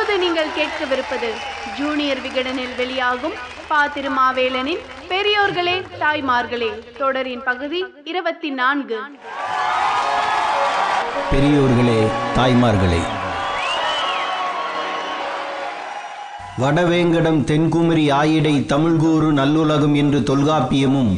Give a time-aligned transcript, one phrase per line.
[0.00, 1.28] இப்போது நீங்கள் கேட்கவிருப்பது
[1.78, 3.32] ஜூனியர் விகடனில் வெளியாகும்
[3.68, 8.98] பா திருமாவேலனின் பெரியோர்களே தாய்மார்களே தொடரின் பகுதி இருபத்தி நான்கு.
[11.32, 11.98] பெரியோர்களே
[12.36, 13.02] தாய்மார்களே.
[16.58, 21.12] வடவேங்கடம் தென்குமரி ஆயிடை தமிழ்கூறு நல்லுலகம் என்று தொல்காப்பியமும்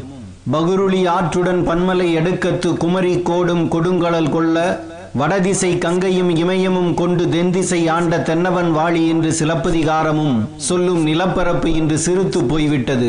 [0.51, 8.71] பகுருளி ஆற்றுடன் பன்மலை எடுக்கத்து குமரி கோடும் கொடுங்கடல் கொள்ள வடதிசை கங்கையும் இமயமும் கொண்டு தென்திசை ஆண்ட தென்னவன்
[8.73, 13.09] வாழி என்று சிலப்பதிகாரமும் சொல்லும் நிலப்பரப்பு இன்று சிறுத்து போய்விட்டது.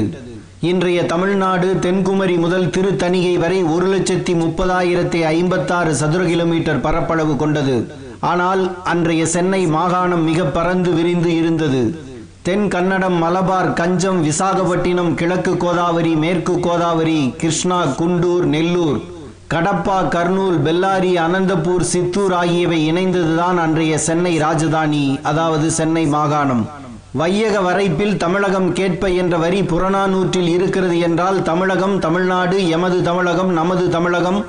[0.60, 7.94] இன்றைய தமிழ்நாடு தென்குமரி முதல் திருத்தணிகை வரை ஒரு லட்சத்தி முப்பதாயிரத்தி ஐம்பத்தாறு சதுர கிலோமீட்டர் பரப்பளவு கொண்டது.
[8.20, 12.10] ஆனால் அன்றைய சென்னை மாகாணம் மிக பறந்து விரிந்து இருந்தது.
[12.42, 19.11] தென் கன்னடம் மலபார் கஞ்சம் விசாகப்பட்டினம் கிழக்கு கோதாவரி மேற்கு கோதாவரி கிருஷ்ணா குண்டூர் நெல்லூர்
[19.54, 26.70] கடப்பா கர்னூல் பெல்லாரி அனந்தபூர் சித்தூர் ஆகியவை இணைந்ததுதான் அன்றைய சென்னை ராஜதானி அதாவது சென்னை மாகாணம்.
[27.12, 34.46] வையக வரைப்பில் தமிழகம் கேட்ப என்ற வரி புறநானூற்றில் இருக்கிறது என்றால் தமிழகம் தமிழ்நாடு எமது தமிழகம் நமது தமிழகம்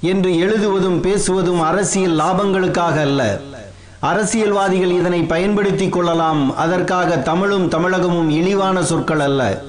[0.00, 3.40] என்று எழுதுவதும் பேசுவதும் அரசியல் லாபங்களுக்காக அல்ல.
[4.00, 6.56] அரசியல்வாதிகள் இதனை பயன்படுத்திக் கொள்ளலாம்.
[6.56, 9.62] அதற்காக தமிழும் தமிழகமும் இழிவான சொற்கள் அல்ல.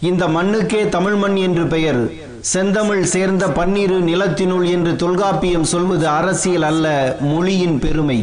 [0.00, 2.21] இந்த மண்ணுக்கே தமிழ் மண் என்று பெயர்.
[2.50, 6.86] செந்தமிழ் சேர்ந்த பன்னிரு நிலத்தினுள் என்று தொல்காப்பியம் சொல்வது அரசியல் அல்ல
[7.20, 8.16] மொழியின் பெருமை.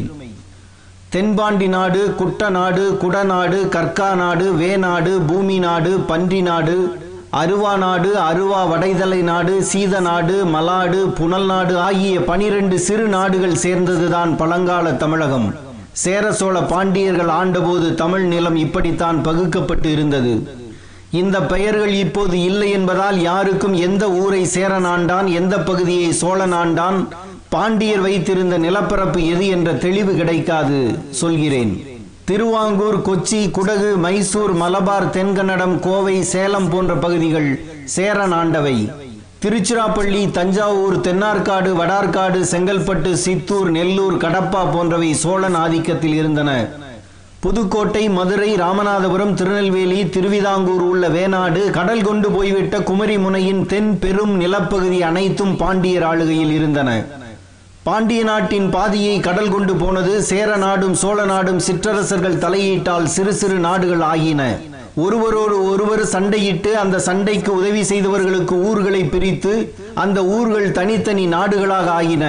[1.10, 6.76] தென்பாண்டி நாடு குட்ட நாடு குடநாடு கற்கா நாடு வேநாடு பூமி நாடு பன்றி நாடு
[7.42, 14.38] அருவா நாடு அருவா வடைதலை நாடு சீத நாடு மலாடு புனல் நாடு ஆகிய பனிரெண்டு சிறு நாடுகள் சேர்ந்ததுதான்
[14.38, 15.50] பழங்கால தமிழகம்.
[15.92, 20.34] சேர சோழ பாண்டியர்கள் ஆண்டபோது தமிழ் நிலம் இப்படித்தான் பகுக்கப்பட்டு இருந்தது.
[21.12, 26.98] இந்த பெயர்கள் இப்போது இல்லை என்பதால் யாருக்கும் எந்த ஊரை சேரன் ஆண்டான் எந்த பகுதியை சோழன் ஆண்டான்
[27.54, 30.80] பாண்டியர் வைத்திருந்த நிலப்பரப்பு எது என்ற தெளிவு கிடைக்காது
[31.22, 31.72] சொல்கிறேன்.
[32.28, 37.50] திருவாங்கூர் கொச்சி குடகு மைசூர் மலபார் தென்கன்னடம் கோவை சேலம் போன்ற பகுதிகள்
[37.96, 38.78] சேரன் ஆண்டவை
[39.44, 46.52] திருச்சிராப்பள்ளி தஞ்சாவூர் தென்னார்காடு வடார்காடு செங்கல்பட்டு சித்தூர் நெல்லூர் கடப்பா போன்றவை சோழன் ஆதிக்கத்தில் இருந்தன.
[47.44, 55.00] புதுக்கோட்டை மதுரை ராமநாதபுரம் திருநெல்வேலி திருவிதாங்கூர் உள்ள வேநாடு கடல் கொண்டு போய்விட்ட குமரி முனையின் தென் பெரும் நிலப்பகுதி
[55.10, 56.90] அனைத்தும் பாண்டியர் ஆளுகையில் இருந்தன.
[57.88, 64.04] பாண்டிய நாட்டின் பாதியை கடல் கொண்டு போனது சேர நாடும் சோழ நாடும் சிற்றரசர்கள் தலையீட்டால் சிறு சிறு நாடுகள்
[64.12, 64.42] ஆகின.
[65.06, 69.54] ஒருவரோடு ஒருவர் சண்டையிட்டு அந்த சண்டைக்கு உதவி செய்தவர்களுக்கு ஊர்களை பிரித்து
[70.04, 72.26] அந்த ஊர்கள் தனித்தனி நாடுகளாக ஆகின.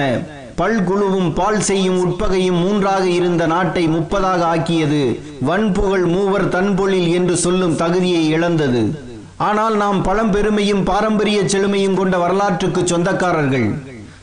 [0.61, 5.19] பல்குழுவும் பால் செய்யும் உட்பகையும் மூன்றாக இருந்த நாட்டை முப்பதாக ஆக்கியது.
[5.41, 8.81] வன்புகழ் மூவர் தன்பொழில் என்று சொல்லும் தகுதியை இழந்தது.
[9.37, 13.67] ஆனால் நாம் பழம்பெருமையும் பாரம்பரிய செழுமையும் கொண்ட வரலாற்றுக்கு சொந்தக்காரர்கள்.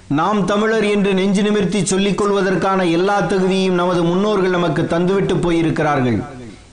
[0.07, 6.19] நாம் தமிழர் என்று நெஞ்சு நிமிர்த்தி சொல்லிக் கொள்வதற்கான எல்லா தகுதியும் நமது முன்னோர்கள் நமக்கு தந்துவிட்டு போயிருக்கிறார்கள்.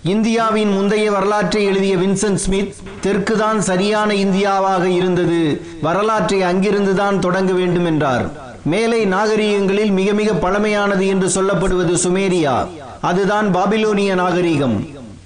[0.03, 5.61] இந்தியாவின் முந்தைய வரலாற்றை எழுதிய வின்சென்ட் ஸ்மித் தெற்குதான் சரியான இந்தியாவாக இருந்தது.
[5.81, 12.67] வரலாற்றை அங்கிருந்துதான் தொடங்க வேண்டும் என்றார் மேலை நாகரிகங்களில் மிக மிக பழமையானது என்று சொல்லப்படுவது சுமேரியா.
[13.01, 14.77] அதுதான் பாபிலோனிய நாகரிகம்.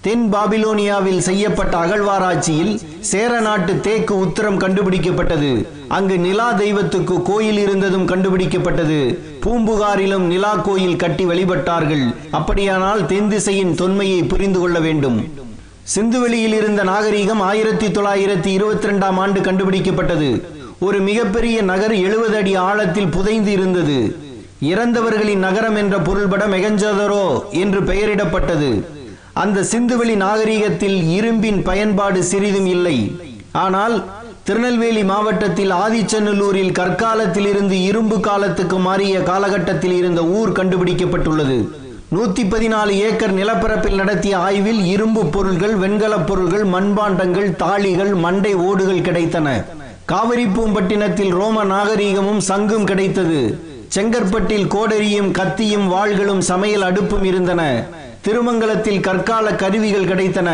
[0.02, 5.68] தென் பாபிலோனியாவில் செய்யப்பட்ட அகழ்வாராய்ச்சியில் சேர நாட்டு தேக்கு உத்தரம் கண்டுபிடிக்கப்பட்டது.
[5.88, 9.18] அங்கு நிலா தெய்வத்துக்கு கோயில் இருந்ததும் கண்டுபிடிக்கப்பட்டது.
[9.46, 12.16] பூம்புகாரிலும் நிலா கோயில் கட்டி வழிபட்டார்கள்.
[12.32, 15.20] அப்படியானால் தென் திசையின் தொன்மையை புரிந்து கொள்ள வேண்டும்.
[15.96, 20.58] சிந்துவெளியில் இருந்த நாகரிகம் ஆயிரத்தி தொள்ளாயிரத்தி இருபத்தி ரெண்டாம் ஆண்டு கண்டுபிடிக்கப்பட்டது.
[20.86, 23.98] ஒரு மிகப்பெரிய நகர் எழுபது அடி ஆழத்தில் புதைந்து இருந்தது.
[24.60, 27.26] இறந்தவர்களின் நகரம் என்ற பொருள்பட மெகஞ்சதரோ
[27.64, 28.70] என்று பெயரிடப்பட்டது.
[29.34, 32.98] அந்த சிந்துவெளி நாகரிகத்தில் இரும்பின் பயன்பாடு சிறிதும் இல்லை.
[33.52, 33.96] ஆனால்
[34.44, 41.60] திருநெல்வேலி மாவட்டத்தில் ஆதிச்சநல்லூரில் கற்காலத்தில் இருந்து இரும்பு காலத்துக்கு மாறிய காலகட்டத்தில் இருந்த ஊர் கண்டுபிடிக்கப்பட்டுள்ளது.
[42.16, 49.50] நூத்தி பதினாலு ஏக்கர் நிலப்பரப்பில் நடத்திய ஆய்வில் இரும்பு பொருள்கள் வெண்கலப் பொருள்கள் மண்பாண்டங்கள் தாளிகள் மண்டை ஓடுகள் கிடைத்தன.
[50.12, 53.60] காவிரிப்பூம்பட்டினத்தில் ரோம நாகரீகமும் சங்கும் கிடைத்தது.
[53.96, 57.86] செங்கற்பட்டில் கோடரியும் கத்தியும் வாள்களும் சமையல் அடுப்பும் இருந்தன.
[58.22, 60.50] திருமங்கலத்தில் கற்கால கருவிகள் கிடைத்தன.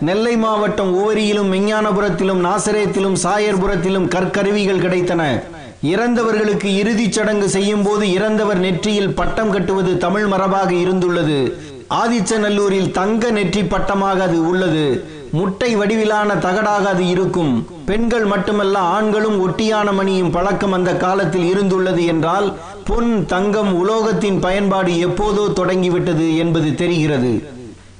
[0.00, 5.42] நெல்லை மாவட்டம் ஓரியிலும் விஞ்ஞானபுரத்திலும் நாசரேத்திலும் சாயர்புரத்திலும் கற்கருவிகள் கிடைத்தன.
[5.82, 11.52] இறந்தவர்களுக்கு இறுதிச் சடங்கு செய்யும் போது இறந்தவர் நெற்றியில் பட்டம் கட்டுவது தமிழ் மரபாக இருந்துள்ளது.
[11.90, 15.04] ஆதிச்சநல்லூரில் தங்க நெற்றி பட்டமாக அது உள்ளது.
[15.32, 17.66] முட்டை வடிவிலான தகடாக அது இருக்கும்.
[17.86, 25.52] பெண்கள் மட்டுமல்ல ஆண்களும் ஒட்டியான மணியும் பழக்கம் அந்த காலத்தில் இருந்துள்ளது என்றால் பொன் தங்கம் உலோகத்தின் பயன்பாடு எப்போதோ
[25.52, 27.32] தொடங்கிவிட்டது என்பது தெரிகிறது.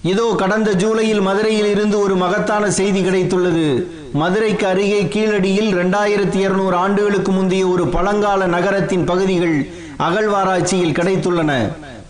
[0.03, 3.87] இதோ கடந்த ஜூலையில் மதுரையில் இருந்து ஒரு மகத்தான செய்தி கிடைத்துள்ளது.
[4.13, 9.71] மதுரைக்கு அருகே கீழடியில் இரண்டாயிரத்தி இருநூறு ஆண்டுகளுக்கு முந்தைய ஒரு பழங்கால நகரத்தின் பகுதிகள்
[10.07, 11.53] அகழ்வாராய்ச்சியில் கிடைத்துள்ளன.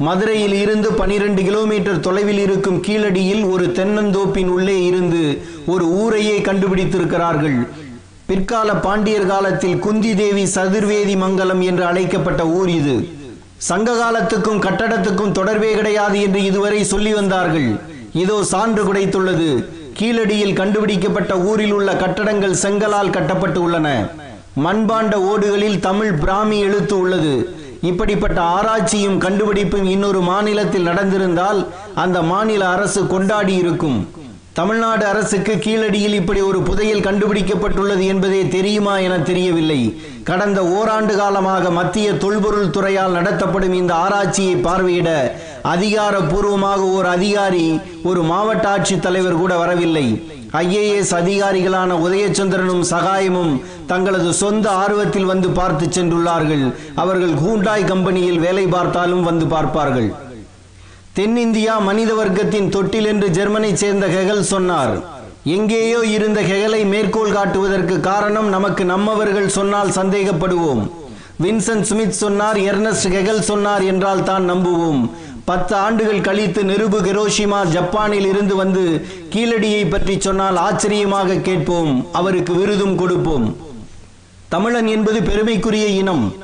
[0.07, 5.23] மதுரையில் இருந்து பனிரெண்டு கிலோமீட்டர் தொலைவில் இருக்கும் கீழடியில் ஒரு தென்னந்தோப்பின் உள்ளே இருந்து
[5.67, 7.59] ஒரு ஊரையே கண்டுபிடித்திருக்கிறார்கள்.
[8.27, 12.97] பிற்கால பாண்டியர் காலத்தில் குந்தி தேவி சதுர்வேதி மங்கலம் என்று அழைக்கப்பட்ட ஊர் இது.
[13.57, 17.71] சங்க காலத்துக்கும் கட்டடத்துக்கும் தொடர்பே கிடையாது என்று இதுவரை சொல்லி வந்தார்கள்.
[18.13, 19.51] இதோ சான்று கிடைத்துள்ளது.
[19.99, 23.89] கீழடியில் கண்டுபிடிக்கப்பட்ட ஊரில் உள்ள கட்டடங்கள் செங்கலால் கட்டப்பட்டு உள்ளன.
[24.65, 27.35] மண்பாண்ட ஓடுகளில் தமிழ் பிராமி எழுத்து உள்ளது.
[27.83, 34.09] இப்படிப்பட்ட ஆராய்ச்சியும் கண்டுபிடிப்பும் இன்னொரு மாநிலத்தில் நடந்திருந்தால் அந்த மாநில அரசு கொண்டாடி இருக்கும்.
[34.59, 40.01] தமிழ்நாடு அரசுக்கு கீழடியில் இப்படி ஒரு புதையல் கண்டுபிடிக்கப்பட்டுள்ளது என்பதே தெரியுமா என தெரியவில்லை.
[40.25, 45.11] கடந்த ஓராண்டு காலமாக மத்திய தொல்பொருள் துறையால் நடத்தப்படும் இந்த ஆராய்ச்சியை பார்வையிட
[45.75, 50.07] அதிகாரப்பூர்வமாக ஒரு அதிகாரி ஒரு மாவட்ட ஆட்சித் தலைவர் கூட வரவில்லை.
[50.53, 53.53] ஐஏஎஸ் அதிகாரிகளான உதயச்சந்திரனும் சகாயமும்
[53.87, 56.75] தங்களது சொந்த ஆர்வத்தில் வந்து பார்த்து சென்றுள்ளார்கள்.
[56.95, 60.11] அவர்கள் ஹூண்டாய் கம்பெனியில் வேலை பார்த்தாலும் வந்து பார்ப்பார்கள்.
[61.17, 64.93] தென்னிந்தியா மனித வர்க்கத்தின் தொட்டில் என்று ஜெர்மனை சேர்ந்த ஹெகல் சொன்னார்.
[65.45, 70.83] எங்கேயோ இருந்த ஹெகலை மேற்கோள் காட்டுவதற்கு காரணம் நமக்கு நம்மவர்கள் சொன்னால் சந்தேகப்படுவோம்.
[71.43, 75.11] வின்சன் ஸ்மித் சொன்னார் எர்னஸ்ட் ஹெகல் சொன்னார் என்றால் தான் நம்புவோம்.
[75.45, 82.07] பத்து ஆண்டுகள் கழித்து நிருபு கெரோஷிமா ஜப்பானில் இருந்து வந்து கீழடியை பற்றி சொன்னால் ஆச்சரியமாக கேட்போம்.
[82.13, 83.57] அவருக்கு விருதும் கொடுப்போம்.
[84.49, 86.35] தமிழன் என்பது பெருமைக்குரிய இனம்.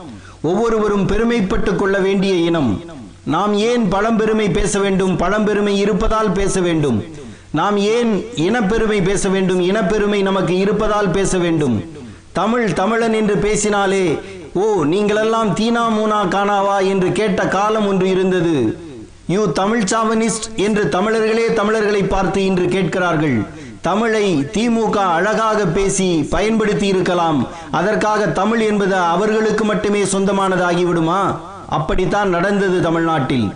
[0.43, 2.95] ஒவ்வொருவரும் பெருமைப்பட்டுக் கொள்ள வேண்டிய இனம்.
[3.27, 5.17] நாம் ஏன் பழம்பெருமை பேச வேண்டும்?
[5.19, 7.05] பழம்பெருமை இருப்பதால் பேச வேண்டும்.
[7.51, 9.61] நாம் ஏன் இனப்பெருமை பேச வேண்டும்?
[9.61, 11.85] இனப்பெருமை நமக்கு இருப்பதால் பேச வேண்டும்.
[12.33, 14.19] தமிழ் தமிழன் என்று பேசினாலே
[14.55, 16.87] ஓ நீங்களெல்லாம் தீனா மூனா காணாவா?
[16.89, 18.79] என்று கேட்ட காலம் ஒன்று இருந்தது.
[19.27, 23.47] யூ தமிழ் சாவனிஸ்ட் என்று தமிழர்களே தமிழர்களை பார்த்து இன்று கேட்கிறார்கள்.
[23.81, 27.49] தமிழை திமுக அழகாக பேசி பயன்படுத்தி இருக்கலாம்.
[27.71, 31.39] அதற்காக தமிழ் என்பது அவர்களுக்கு மட்டுமே சொந்தமானதாகிவிடுமா?
[31.69, 33.55] அப்படித்தான் நடந்தது தமிழ்நாட்டில்.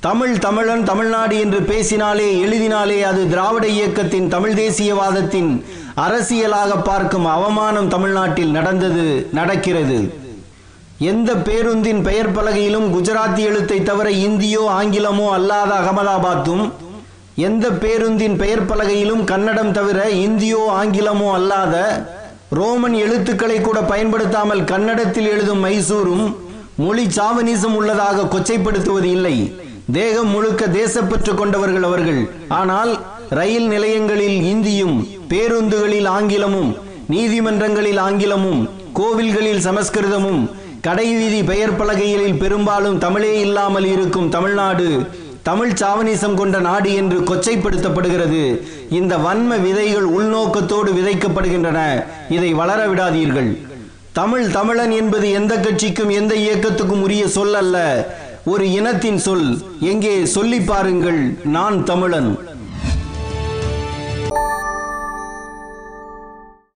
[0.00, 5.64] தமிழ் தமிழன் தமிழ்நாடு என்று பேசினாலே எழுதினாலே அது திராவிட இயக்கத்தின் தமிழ் தேசியவாதத்தின்
[5.96, 10.20] அரசியலாக பார்க்கும் அவமானம் தமிழ்நாட்டில் நடந்தது நடக்கிறது.
[10.98, 16.72] எந்த பேருந்தின் பெயர் பலகையிலும் குஜராத்தி எழுத்தை தவிர இந்தியோ ஆங்கிலமோ அல்லாத அகமதாபாத்தும்
[17.34, 22.06] எந்த பேருந்தின் பெயர் பலகையிலும் கன்னடம் தவிர இந்தியோ ஆங்கிலமோ அல்லாத
[22.50, 26.36] ரோமன் எழுத்துக்களை கூட பயன்படுத்தாமல் கன்னடத்தில் எழுதும் மைசூரும்
[26.76, 29.54] மொழி சாவனிசம் உள்ளதாக கொச்சைப்படுத்துவது இல்லை.
[29.92, 32.30] தேகம் முழுக்க தேசப்பற்று கொண்டவர்கள் அவர்கள்.
[32.48, 36.76] ஆனால் ரயில் நிலையங்களில் இந்தியும் பேருந்துகளில் ஆங்கிலமும்
[37.10, 45.10] நீதிமன்றங்களில் ஆங்கிலமும் கோவில்களில் சமஸ்கிருதமும் கடைவீதி பெயர் பலகைகளில் பெரும்பாலும் தமிழே இல்லாமல் இருக்கும் தமிழ்நாடு
[45.42, 48.60] தமிழ் சாவனிசம் கொண்ட நாடு என்று கொச்சைப்படுத்தப்படுகிறது.
[48.90, 52.04] இந்த வன்ம விதைகள் உள்நோக்கத்தோடு விதைக்கப்படுகின்றன.
[52.28, 53.58] இதை வளர விடாதீர்கள்.
[54.12, 57.76] தமிழ் தமிழன் என்பது எந்த கட்சிக்கும் எந்த இயக்கத்துக்கும் உரிய சொல் அல்ல
[58.44, 59.46] ஒரு இனத்தின் சொல்
[59.80, 62.30] எங்கே சொல்லி பாருங்கள் நான் தமிழன்.